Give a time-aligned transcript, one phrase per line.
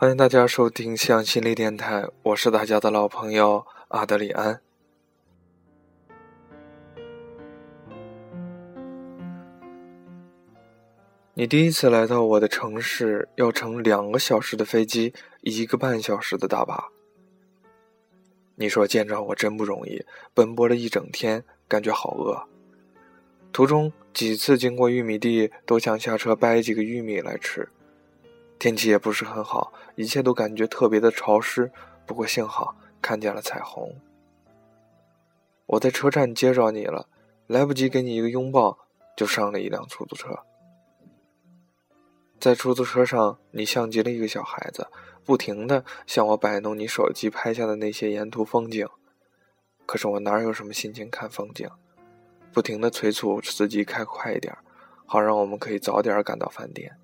[0.00, 4.60] 欢迎大家收听向心力电台，我是大家的老朋友阿德里安。
[11.34, 16.90] 你第一次来到我的城市，要乘两个小时的飞机，一个半小时的大巴。
[18.54, 22.46] 你说见着我真不容易，奔波了一整天，感觉好饿。
[23.52, 27.68] 途中几次经过玉米地，都想下车掰几个玉米来吃。
[28.58, 31.70] 天气也不是很好，一切都感觉特别的潮湿。
[32.04, 33.94] 不过幸好看见了彩虹。
[35.66, 37.06] 我在车站接着你了，
[37.46, 38.78] 来不及给你一个拥抱，
[39.16, 40.38] 就上了一辆出租车。
[42.40, 44.88] 在出租车上，你像极了一个小孩子，
[45.24, 48.88] 不停的向我摆弄你手机拍下的那些沿途风景。
[49.86, 51.68] 可是我哪有什么心情看风景？
[52.52, 54.56] 不停的催促司机开快一点，
[55.04, 56.98] 好让我们可以早点赶到饭店。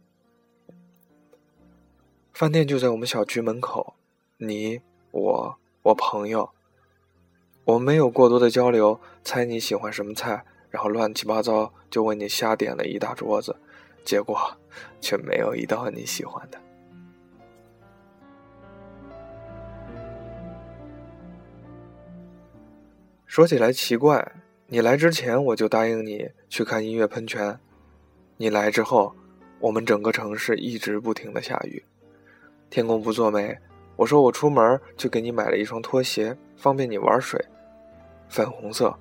[2.35, 3.95] 饭店就在我们小区门口，
[4.39, 4.81] 你、
[5.13, 6.51] 我、我朋友，
[7.65, 13.55] 我们没有过多的交流，猜你喜欢什么菜，然后乱七八糟就为你瞎点了一大桌子。
[14.05, 14.37] 结果
[15.01, 16.61] 却没有一道你喜欢的。
[23.27, 24.33] 说起来奇怪，
[24.67, 27.61] 你来之前我就答应你去看音乐喷泉，
[28.39, 29.15] 你来之后，
[29.61, 31.85] 我们整个城市一直不停的下雨，
[32.75, 33.57] 天公不作美。
[33.95, 37.41] 我说我出门就给你买了一双拖鞋，方便你玩水，
[38.29, 38.99] 粉红色。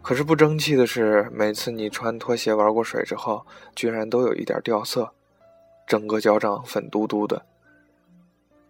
[0.00, 3.44] 可是不争气的是，每次你穿拖鞋玩过水之后，
[3.76, 5.12] 居然都有一点掉色，
[5.86, 7.44] 整个脚掌粉嘟嘟的。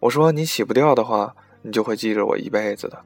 [0.01, 3.05] 我说你洗不掉的话，你就会记着我一辈子的。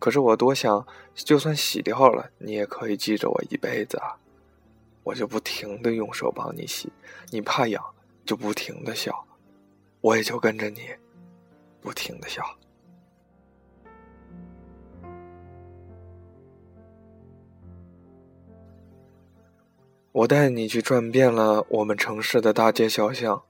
[0.00, 4.18] 可是我多想，就算洗掉了，你也可以记着我一辈子啊！
[5.04, 6.92] 我就不停的用手帮你洗，
[7.30, 7.80] 你怕痒
[8.26, 9.24] 就不停的笑，
[10.04, 10.80] 我也就跟着你，
[11.80, 12.44] 不停的笑。
[20.12, 23.44] 我带你去转遍了我们城市的大街小巷，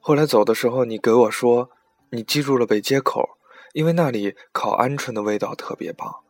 [0.00, 1.70] 后来走的时候，你给我说，
[2.08, 3.36] 你记住了北街口，
[3.74, 6.20] 因为那里烤鹌鹑的味道特别棒。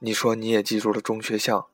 [0.00, 1.68] 你说你也记住了中学巷，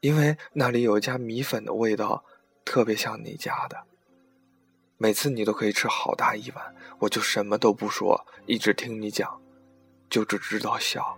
[0.00, 2.26] 因为那里有一家米粉的味道
[2.62, 3.86] 特别像你家的。
[5.02, 6.62] 每次你都可以吃好大一碗，
[6.98, 9.40] 我就什么都不说，一直听你讲，
[10.10, 11.16] 就只知道笑。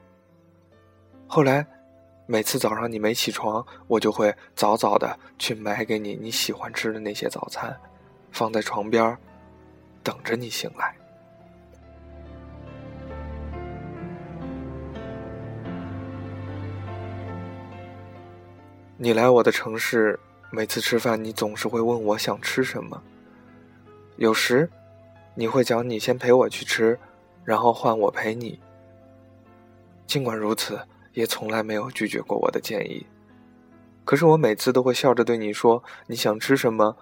[1.26, 1.66] 后来。
[2.24, 7.76] 每次早上你没起床，我就会早早的去买给你你喜欢吃的那些早餐，
[8.30, 9.18] 放在床边
[10.04, 10.96] 等着你醒来。
[18.96, 20.18] 你来我的城市，
[20.50, 23.02] 每次吃饭你总是会问我想吃什么。
[24.22, 24.70] 有时，
[25.34, 26.96] 你会讲你先陪我去吃，
[27.44, 28.60] 然后换我陪你。
[30.06, 30.78] 尽管如此。
[31.14, 33.06] 也从来没有拒绝过我的建议，
[34.02, 36.96] 可是我每次都会笑着对你说：“你想吃什么，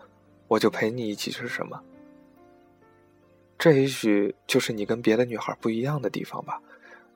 [0.49, 1.81] 我就陪你一起吃什么。”
[3.57, 6.61] 这也许就是你跟别的女孩不一样的地方吧。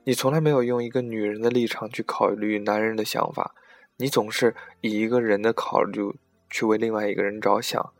[0.05, 3.53] 你从来没有用一个女人的立场去考虑男人的想法，
[3.97, 6.17] 你总是以一个人的考虑
[6.49, 7.91] 去为另外一个人着想，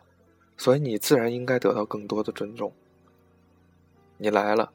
[0.57, 2.71] 所以你自然应该得到更多的尊重。
[4.17, 4.71] 你来了。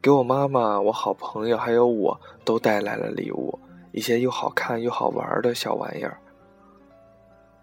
[0.00, 3.58] 给我妈妈、我好朋友还有我都带来了礼物，
[3.90, 6.20] 一些又好看又好玩的小玩意儿。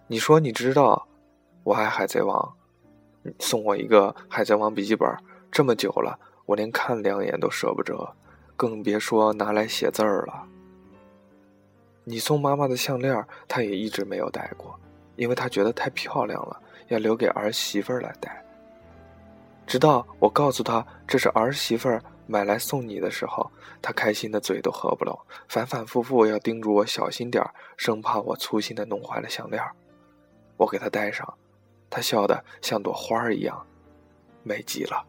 [0.07, 1.07] 你说你知道
[1.63, 2.53] 我爱海贼王，
[3.39, 5.09] 送我一个海贼王笔记本，
[5.49, 8.13] 这么久了，我连看两眼都舍不得，
[8.57, 10.43] 更别说拿来写字儿了。
[12.03, 14.77] 你送妈妈的项链，她也一直没有戴过，
[15.15, 18.43] 因为她觉得太漂亮了，要留给儿媳妇来戴。
[19.65, 22.01] 直到我告诉她这是儿媳妇儿。
[22.27, 23.51] 买来送你的时候，
[23.83, 25.15] 她开心的嘴都合不拢，
[25.47, 29.61] 反反复复要叮嘱我小心点儿，生怕我粗心的弄坏了项链。
[30.57, 31.31] 我给她戴上，
[31.87, 33.63] 她笑得像朵花儿一样，
[34.41, 35.05] 美极了。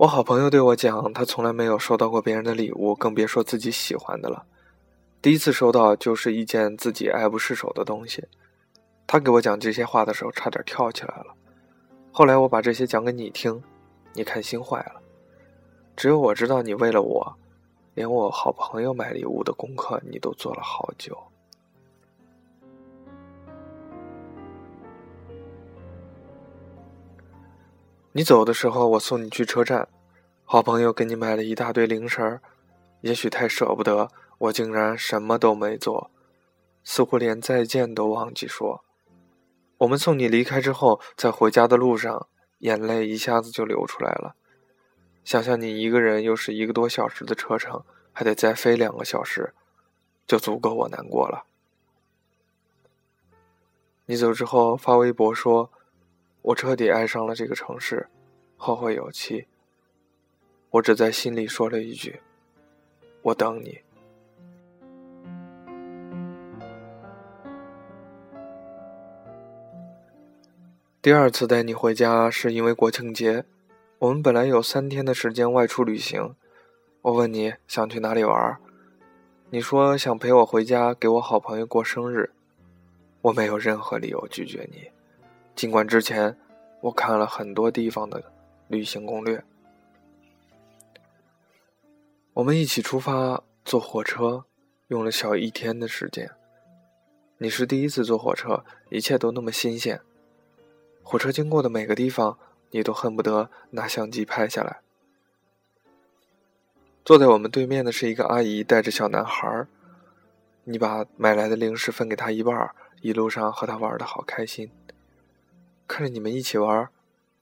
[0.00, 4.46] 我好朋友对我讲，他从来没有收到过别人的礼物，更别说自己喜欢的了。
[5.20, 8.26] 第一次收到就是一件自己爱不释手的东西。
[9.06, 11.26] 他给我讲这些话的时候，差点跳起来了。
[12.10, 13.62] 后来我把这些讲给你听，
[14.14, 15.02] 你看心坏了。
[15.94, 17.36] 只有我知道，你为了我，
[17.92, 21.14] 连我好朋友买礼物的功课你都做了好久。
[28.12, 29.88] 你走的时候，我送你去车站，
[30.44, 32.42] 好朋友给你买了一大堆零食儿，
[33.02, 34.08] 也许太舍不得，
[34.38, 36.10] 我竟然什么都没做。
[36.82, 38.84] 似乎连再见都忘记说。
[39.78, 42.26] 我们送你离开之后，在回家的路上，
[42.58, 44.34] 眼泪一下子就流出来了。
[45.22, 49.54] 想想你一个人，又是一个多小时的车程，还得再飞两个小时，
[50.26, 51.44] 就足够我难过了。
[54.06, 55.70] 你走之后发微博说
[56.42, 58.08] ：“我彻底爱上了这个城市，
[58.56, 59.46] 后会有期。”
[60.70, 62.20] 我只在心里说了一句
[63.22, 63.80] ：“我等你。”
[71.02, 73.44] 第二次带你回家是因为国庆节，
[73.98, 76.36] 我们本来有三天的时间外出旅行。
[77.02, 78.58] 我问你想去哪里玩，
[79.48, 82.30] 你说想陪我回家给我好朋友过生日。
[83.22, 84.90] 我没有任何理由拒绝你，
[85.60, 86.38] 尽管之前
[86.80, 88.32] 我看了很多地方的
[88.68, 89.44] 旅行攻略。
[92.32, 94.46] 我们一起出发，坐火车，
[94.88, 96.30] 用了小一天的时间。
[97.36, 100.00] 你是第一次坐火车，一切都那么新鲜。
[101.02, 102.38] 火车经过的每个地方，
[102.70, 104.80] 你都恨不得拿相机拍下来。
[107.04, 109.68] 坐在我们对面的是一个阿姨，带着小男孩儿
[110.64, 114.70] 你把买来的零食分给他一半，一路上和他玩的好开心。
[115.90, 116.88] 看着你们一起玩，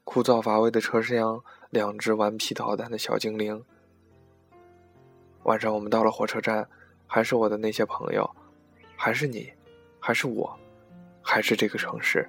[0.03, 3.63] 枯燥乏味的车厢，两只顽皮捣蛋的小精灵。
[5.43, 6.67] 晚上我们到了火车站，
[7.05, 8.27] 还是我的那些朋友，
[8.95, 9.53] 还是你，
[9.99, 10.59] 还是我，
[11.21, 12.27] 还是这个城市。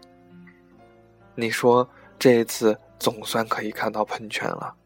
[1.35, 1.89] 你说
[2.19, 4.77] 这一次总算可以看到喷泉了。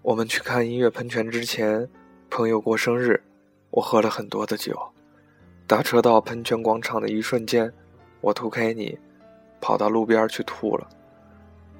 [0.00, 1.90] 我们去看音乐喷泉之前，
[2.30, 3.20] 朋友过生日，
[3.70, 4.93] 我喝了很多的酒。
[5.66, 7.72] 打车到喷泉广场的一瞬间，
[8.20, 8.98] 我吐开你，
[9.62, 10.86] 跑到路边去吐了。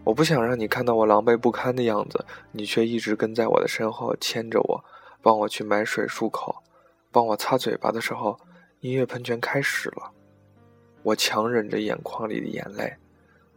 [0.04, 4.84] 我不想让你看到我狼狈不堪的样子，你却一直跟在我的身后牵着我，
[5.20, 6.62] 帮我去买水漱口，
[7.12, 8.40] 帮我擦嘴巴的时候，
[8.81, 10.10] 音乐喷泉开始了。
[11.02, 12.90] 我强忍着眼眶里的眼泪，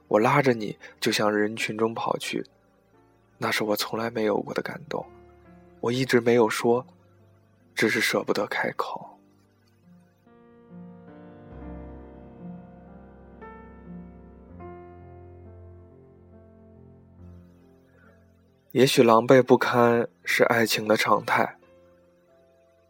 [0.09, 2.45] 我拉着你就向人群中跑去，
[3.37, 5.05] 那是我从来没有过的感动。
[5.79, 6.85] 我一直没有说，
[7.73, 9.06] 只是舍不得开口。
[18.77, 21.57] 也许狼狈不堪是爱情的常态。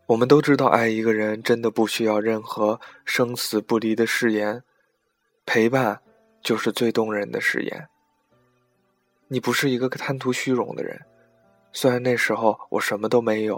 [0.06, 4.62] 我们都知道，爱一个人真的不需要任何生死不离的誓言，
[5.46, 6.02] 陪伴
[6.42, 7.88] 就是最动人的誓言。
[9.30, 11.00] 你不是一个贪图虚荣的人，
[11.72, 13.58] 虽然那时候我什么都没有；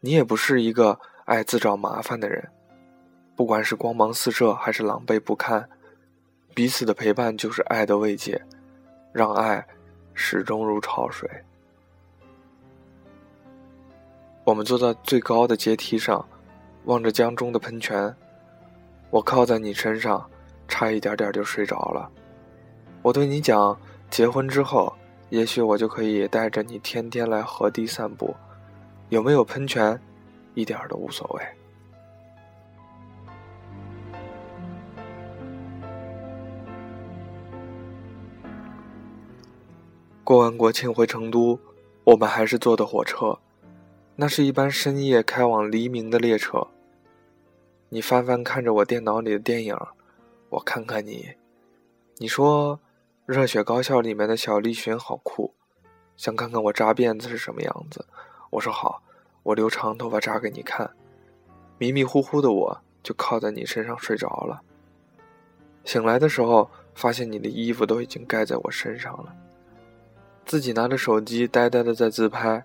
[0.00, 2.46] 你也不是一个爱自找麻烦的人。
[3.34, 5.66] 不管是光芒四射还是狼狈不堪，
[6.54, 8.44] 彼此的陪伴就是爱的慰藉，
[9.14, 9.66] 让爱。
[10.14, 11.28] 始终如潮水。
[14.44, 16.26] 我们坐在最高的阶梯上，
[16.84, 18.14] 望着江中的喷泉。
[19.10, 20.28] 我靠在你身上，
[20.66, 22.10] 差一点点就睡着了。
[23.02, 23.78] 我对你讲，
[24.10, 24.92] 结婚之后，
[25.28, 28.34] 也许我就可以带着你天天来河堤散步。
[29.08, 30.00] 有没有喷泉，
[30.54, 31.59] 一点都无所谓。
[40.30, 41.58] 过完国庆回成都，
[42.04, 43.36] 我们还是坐的火车，
[44.14, 46.68] 那是一班深夜开往黎明的列车。
[47.88, 49.76] 你翻翻看着我电脑里的电影，
[50.50, 51.30] 我看看你。
[52.18, 52.76] 你说
[53.26, 55.52] 《热血高校》里面的小栗旬好酷，
[56.16, 58.06] 想看看我扎辫子是什么样子。
[58.50, 59.02] 我说好，
[59.42, 60.88] 我留长头发扎给你看。
[61.76, 64.62] 迷迷糊糊的我就靠在你身上睡着了。
[65.84, 69.34] 醒来的时候，发现你的衣服都已经盖在我身上了。
[70.50, 72.64] 自己拿着手机呆呆的在自拍，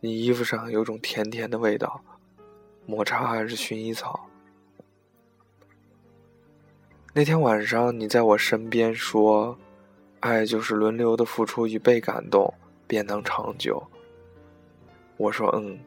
[0.00, 2.00] 你衣服上有种甜甜的味道，
[2.86, 4.26] 抹茶还是薰衣草？
[7.12, 9.58] 那天晚上你在我身边说
[10.20, 12.54] ：“爱就是轮流的付出与被感动，
[12.86, 13.86] 便能长久。”
[15.18, 15.78] 我说：“嗯。”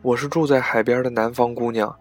[0.00, 1.94] 我是住在海边的南方姑娘，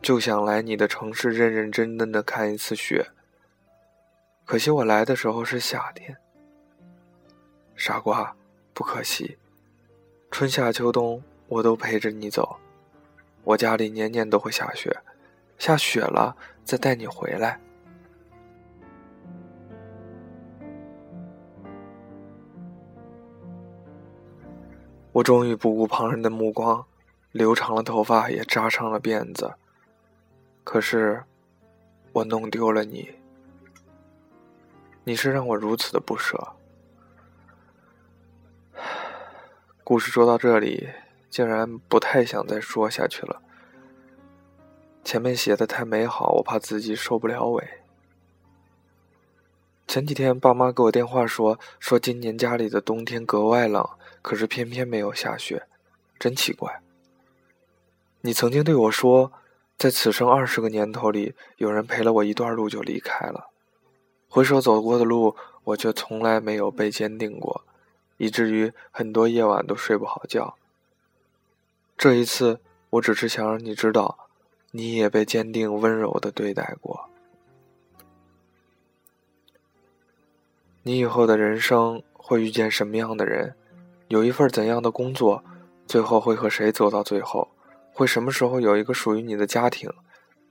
[0.00, 3.04] 就想来你的城市认认真真的看一次雪。
[4.48, 6.16] 可惜我来的时候是夏天，
[7.76, 8.34] 傻瓜，
[8.72, 9.36] 不可惜。
[10.30, 12.56] 春夏秋冬我都陪着你走，
[13.44, 15.02] 我家里年年都会下雪，
[15.58, 17.60] 下雪了再带你回来。
[25.12, 26.86] 我终于不顾旁人的目光，
[27.32, 29.52] 留长了头发，也扎上了辫子。
[30.64, 31.22] 可是，
[32.12, 33.17] 我弄丢了你。
[35.08, 36.52] 你是让我如此的不舍。
[39.82, 40.86] 故事说到这里，
[41.30, 43.40] 竟然不太想再说下去了。
[45.02, 47.66] 前面写的太美好，我怕自己受不了尾。
[49.86, 53.88] 前几天爸妈给我电话说，说今年家里的冬天格外冷，
[54.20, 55.66] 可是偏偏没有下雪，
[56.18, 56.82] 真奇怪。
[58.20, 59.32] 你曾经对我说，
[59.78, 63.48] 在此生二十个年头里，有人陪了我一段路就离开了，
[64.28, 67.64] 回首走过的路，我却从来没有被坚定过，
[68.16, 70.56] 以至于很多夜晚都睡不好觉。
[71.96, 74.28] 这一次，我只是想让你知道。
[74.70, 77.08] 你也被坚定温柔的对待过。
[80.82, 83.54] 你以后的人生会遇见什么样的人，
[84.08, 85.42] 有一份怎样的工作，
[85.86, 87.48] 最后会和谁走到最后，
[87.94, 89.90] 会什么时候有一个属于你的家庭，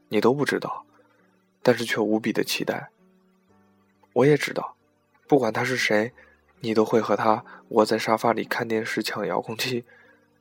[0.09, 0.83] 你都不知道，
[1.61, 2.89] 但是却无比的期待。
[4.17, 4.75] 我也知道，
[5.27, 6.11] 不管他是谁，
[6.61, 9.85] 你都会和他窝在沙发里看电视抢遥控器，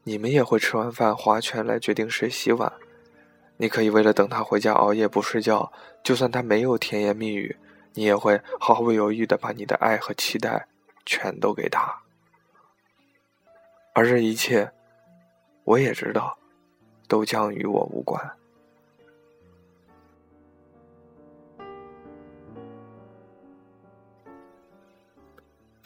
[0.05, 2.73] 你们也会吃完饭划拳来决定谁洗碗。
[3.59, 5.71] 你可以为了等他回家熬夜不睡觉，
[6.03, 7.55] 就算他没有甜言蜜语，
[7.93, 10.67] 你也会毫不犹豫的把你的爱和期待
[11.05, 12.01] 全都给他。
[13.93, 14.73] 而这一切，
[15.65, 16.39] 我也知道，
[17.07, 18.39] 都将与我无关。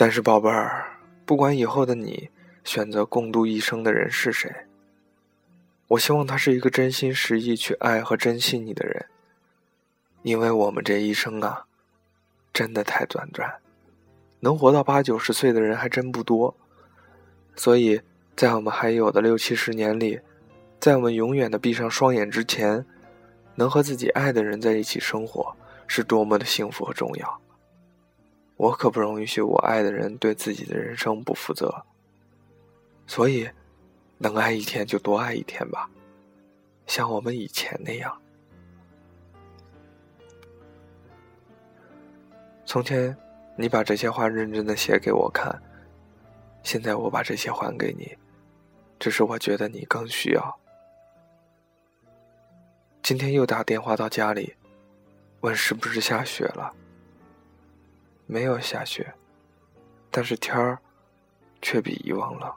[0.01, 2.31] 但是，宝贝儿，不管以后的你
[2.65, 4.51] 选择共度一生的人是谁。
[5.89, 9.05] 我希望他是一个真心实意去爱和珍惜你的人，
[10.23, 11.67] 因为我们这一生啊，
[12.51, 13.57] 真的太短暂，
[14.39, 16.57] 能活到八九十岁的人还真不多，
[17.55, 18.01] 所以
[18.35, 20.19] 在我们还有的六七十年里，
[20.81, 22.87] 在我们永远的闭上双眼之前，
[23.55, 25.55] 能和自己爱的人在一起生活，
[25.87, 27.41] 是多么的幸福和重要。
[28.61, 31.83] 我可不容许我爱的人对自己的人生不负责，
[33.07, 33.49] 所以。
[34.23, 35.89] 能爱一天就多爱一天吧，
[36.87, 38.21] 像我们以前那样。
[42.67, 43.17] 从前，
[43.57, 45.59] 你把这些话认真的写给我看，
[46.63, 48.15] 现在我把这些还给你，
[48.99, 50.61] 只是我觉得你更需要。
[53.03, 54.55] 今天又打电话到家里，
[55.41, 56.75] 问是不是下雪了。
[58.31, 59.13] 没有下雪，
[60.09, 60.79] 但是天儿
[61.61, 62.55] 却比以往冷。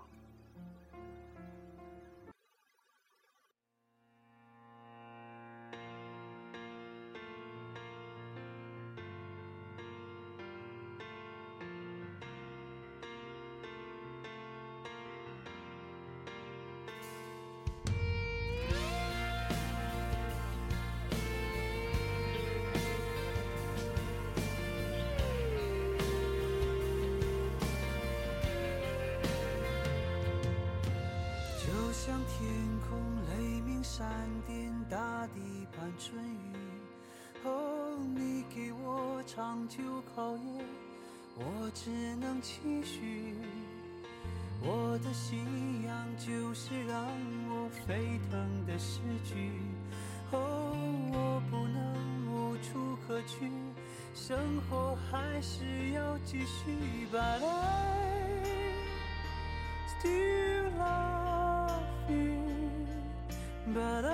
[34.03, 36.53] 雷鸣闪电，大地盼春雨。
[37.45, 39.81] 哦，你给我长久
[40.13, 40.65] 考验，
[41.35, 43.35] 我只能期许。
[44.61, 45.37] 我的信
[45.85, 47.05] 仰就是让
[47.49, 49.51] 我沸腾的诗句。
[50.31, 50.73] 哦，
[51.13, 51.83] 我不能
[52.27, 53.51] 无处可去，
[54.13, 54.37] 生
[54.69, 57.07] 活还是要继续。
[57.11, 57.51] But I
[59.99, 61.83] still love.
[62.09, 62.32] you.
[63.73, 64.13] But I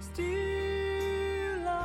[0.00, 1.76] still love。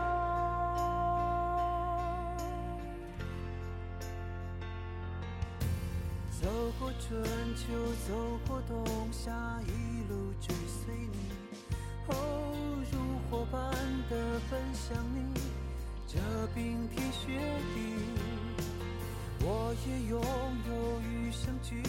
[6.41, 6.47] 走
[6.79, 7.21] 过春
[7.55, 7.67] 秋，
[8.07, 9.31] 走过冬夏，
[9.67, 9.69] 一
[10.09, 11.17] 路追随你，
[12.07, 12.13] 哦，
[12.91, 12.97] 如
[13.29, 13.59] 火般
[14.09, 15.33] 的奔向你，
[16.07, 16.17] 这
[16.55, 17.37] 冰天雪
[17.75, 17.77] 地。
[19.43, 20.21] 我也拥
[20.67, 21.81] 有与生俱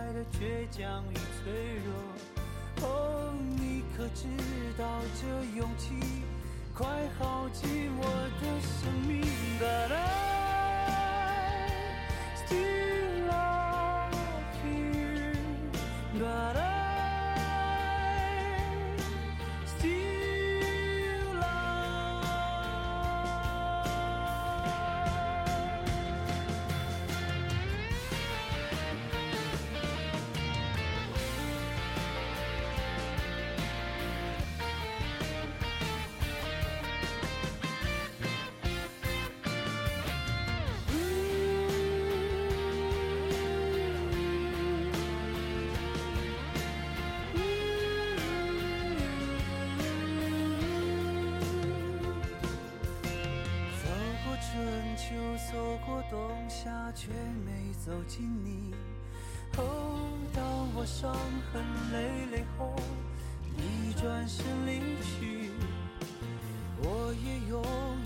[0.00, 1.52] 来的倔强与脆
[1.84, 2.88] 弱。
[2.88, 4.26] 哦，你可知
[4.78, 5.26] 道这
[5.58, 5.92] 勇气
[6.72, 6.86] 快
[7.18, 8.04] 耗尽我
[8.40, 9.20] 的生命
[57.90, 58.72] 走过冬夏，却没走进你。
[59.58, 59.62] 哦，
[60.32, 60.44] 当
[60.76, 61.12] 我伤
[61.52, 61.60] 痕
[61.92, 62.74] 累累后，
[63.56, 65.50] 你转身离去，
[66.82, 67.60] 我也拥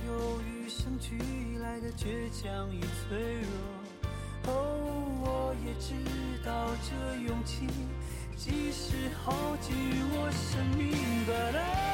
[0.06, 1.18] 有与生俱
[1.58, 3.50] 来的倔强与脆弱。
[4.46, 4.52] 哦，
[5.22, 5.94] 我也知
[6.44, 6.90] 道这
[7.22, 7.66] 勇气，
[8.36, 9.76] 即使耗尽
[10.12, 10.92] 我生命
[11.26, 11.93] ，But I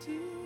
[0.00, 0.41] to